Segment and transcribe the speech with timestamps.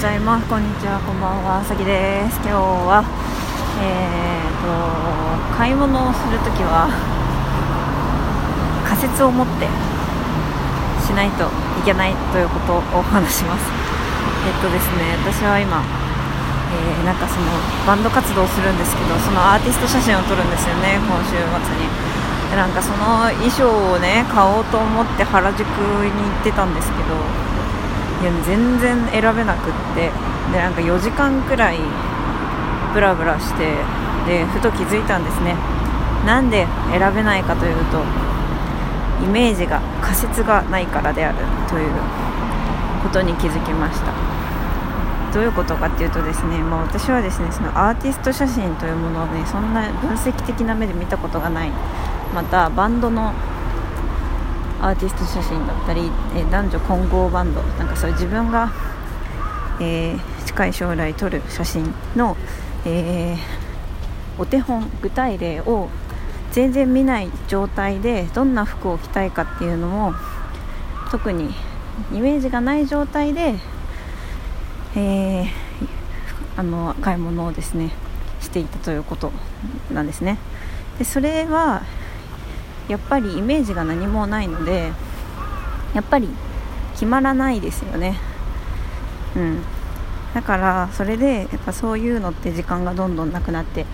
[0.00, 0.48] ざいます。
[0.48, 0.96] こんにちは。
[1.04, 1.60] こんばんは。
[1.60, 2.40] さきです。
[2.40, 3.04] 今日は
[3.84, 4.72] えーと
[5.52, 6.88] 買い物をするときは
[8.88, 9.68] 仮説を持って
[11.04, 11.44] しないと
[11.76, 13.68] いけないということをお話します。
[14.48, 17.52] えっとですね私は今えー、なんかその
[17.84, 20.96] バンド活動をするんですけどそのアーティスト写真を撮るんですよね。
[20.96, 21.44] 今週末
[21.76, 21.92] に。
[22.56, 27.20] なんかその衣装をね買おうと思って原宿に行ってたんですけど
[28.20, 30.10] いや全然選べなくって。
[30.50, 31.78] でなんか4時間くらい
[32.92, 33.72] ブラブラして
[34.26, 35.54] でふと気づいたんですね。
[36.26, 38.02] なんで選べないかというと
[39.24, 41.92] イメージが仮説がないからであるという
[43.02, 44.12] ことに気づきました。
[45.32, 51.70] どういうことかっていうとですね、まあ、私はですねそのアーティスト写真というものをねそんな分析的な目で見たことがない。
[52.34, 53.32] またバンドの
[54.80, 58.72] アーティスト写真だったり、え、男女混合バンドなんかそういう自分が、
[59.80, 62.36] えー、近い将来撮る写真の、
[62.86, 63.38] えー、
[64.38, 65.88] お手本具体例を
[66.52, 70.14] 全然見ない状態でどんな服を着たいかっていうのも
[71.10, 71.54] 特に
[72.12, 73.54] イメージがない状態で、
[74.96, 75.46] えー、
[76.56, 77.90] あの買い物をですね
[78.40, 79.30] していたということ
[79.92, 80.38] なんですね。
[80.98, 81.82] でそれは
[82.90, 84.92] やっぱりイメージが何もないので
[85.94, 86.28] やっぱり
[86.94, 88.18] 決まらないですよね。
[89.36, 89.62] うん。
[90.34, 93.86] だからそれでやっぱそういうのって時間がどんどんなくなって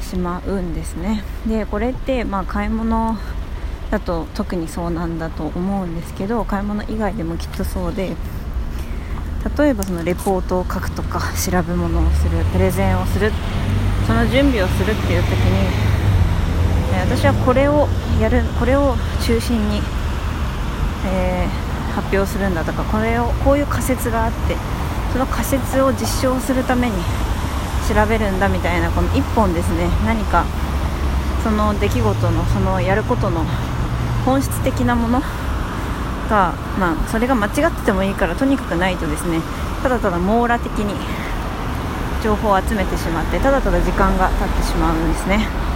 [0.00, 1.22] しまうんですね。
[1.46, 3.16] でこれってまあ買い物
[3.90, 8.16] だと特にそうなんだと思うんですけど買い物以外でもきっとそうで
[9.56, 13.32] 例えばそのレポートを書くとか調べ物をするプレゼンをする
[14.06, 15.91] その準備をするっていう時に
[17.00, 17.88] 私はこれを
[18.20, 19.80] やるこれを中心に、
[21.06, 24.56] えー、発表するんだとかこれをこういう仮説があって
[25.12, 26.94] その仮説を実証するために
[27.88, 30.44] 調べるんだみたいなこの1本ですね何か
[31.42, 33.44] その出来事のそのやることの
[34.24, 35.20] 本質的なもの
[36.30, 39.40] が、まあ、それが間違っててもいいからとにかくないとですね
[39.82, 40.94] ただただ網羅的に
[42.22, 45.71] 情報を集めてしまってただただ時間が経ってしまうんですね。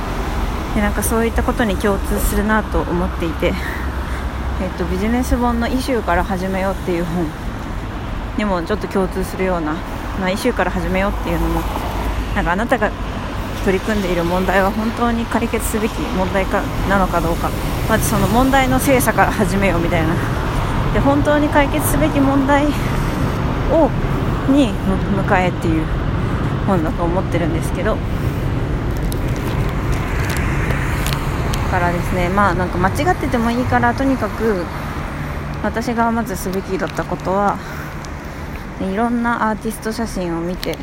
[0.76, 3.46] でなんかそういったことに共通するなと思っていて、
[4.62, 7.26] えっと、ビジネス本の「イシューから始めよう」っていう本。
[8.36, 9.72] にもちょっと共通するような、
[10.20, 11.62] まあ、イシューから始めようっていうのも
[12.34, 12.90] なんかあなたが
[13.64, 16.60] 取り組んでいる問題は本当に解決すべき問題か
[16.90, 17.48] なのかどうか。
[17.88, 20.08] まずその問題の精査から始めようみたいな。
[20.92, 22.66] で本当に解決すべき問題
[23.72, 23.88] を
[24.50, 24.74] に
[25.28, 25.86] 迎えっていう
[26.66, 27.96] 本だと思ってるんですけど
[31.76, 34.64] からですねまあなんか間違っててもいいからとにかく
[35.62, 37.58] 私がまずすべきだったことは
[38.80, 40.78] いろんなアーティスト写真を見て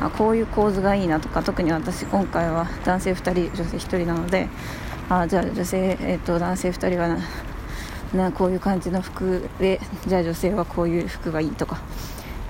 [0.00, 4.48] あこういう構図がいいなとか特に私今回は男性2人女性1人なので
[5.08, 7.18] あじゃあ女性、えーと、男性2人は
[8.14, 11.80] なこういう感じの服でじゃあ女性はこういう服がいいとか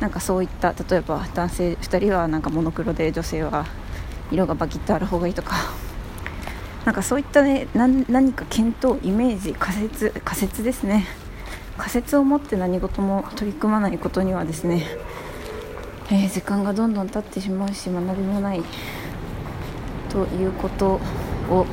[0.00, 3.64] なんかそういった例えば男性2人はなんかモノクロで女性は
[4.32, 5.54] 色がバキッとある方がいいとか
[6.88, 11.04] なんかそういったね何か検討イメージ仮説仮説ですね
[11.76, 14.86] 仮説を持って何事も取り組まないことにはですね、
[16.10, 18.62] えー、時間がどんどん経ってしまうし学びもない
[20.08, 20.92] ということ
[21.50, 21.66] を、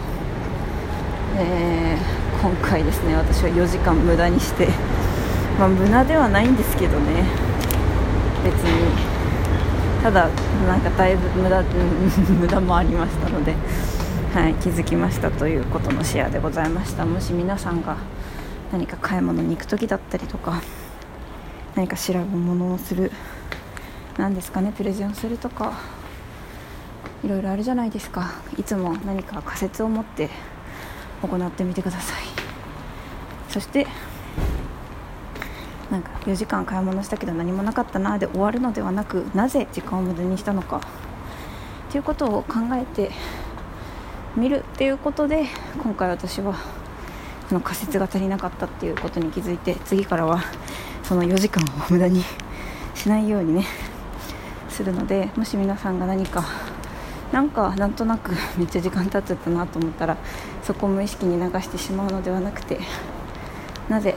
[1.38, 4.68] えー、今回ですね私は4時間無駄にして
[5.58, 7.24] まあ無駄ではないんですけどね
[8.44, 8.92] 別に
[10.04, 10.28] ただ
[10.68, 11.64] なんかだいぶ無駄
[12.38, 13.56] 無駄もありましたので。
[14.36, 17.06] はい、気づきましたということのシェアでございました。
[17.06, 17.96] もし皆さんが
[18.70, 20.62] 何か買い物に行く時だったりとか
[21.74, 23.14] 何か調べ物をする
[24.18, 25.80] 何ですかねプレゼンをするとか
[27.24, 28.34] いろいろあるじゃないですか。
[28.58, 30.30] いつも何か仮説を持って
[31.22, 32.24] 行ってみてください。
[33.48, 33.88] そして
[35.90, 40.82] なんか4時間買い物したけど何もなかったなで終わるのではなくなぜ時間を無駄にしたのか
[41.90, 43.12] ということを考えて
[44.36, 45.46] 見るっていうことで
[45.82, 46.56] 今回私は
[47.48, 50.44] その仮説が足りなかったっていうことに気づいて次からは
[51.04, 52.24] その4時間を無駄に
[52.96, 53.66] しないようにね
[54.70, 56.44] するのでもし皆さんが何か
[57.32, 60.18] なんかなんとなくめっちゃ時間経っちゃったなと思ったら
[60.64, 62.80] そこを無意識に流してしまうのではなくて
[63.88, 64.16] なぜ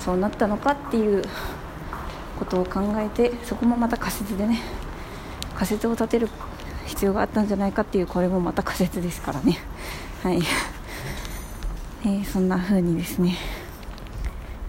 [0.00, 1.22] そうなったのかっていう
[2.38, 4.60] ことを考えてそこもまた仮説でね
[5.54, 6.28] 仮説を立てる
[6.90, 9.58] 必要があったんじゃないかっていうこれもまた仮説ですからね。
[10.24, 10.42] はい、
[12.02, 13.36] えー、そんな風にですね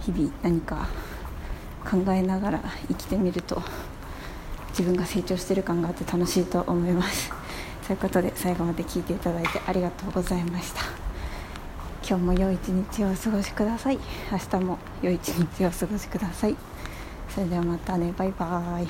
[0.01, 0.88] 日々何か
[1.83, 3.62] 考えながら生きてみると
[4.69, 7.31] 自分が成長してる感があって楽しいと思います。
[7.88, 10.81] ということで最後まで聞いていただいてありがとうございました。
[12.07, 14.00] 今日も良い一日をお過ごしください。
[14.31, 16.56] 明日も良い一日をお過ごしください。
[17.29, 18.13] それではまたね。
[18.15, 18.88] バイバーイ。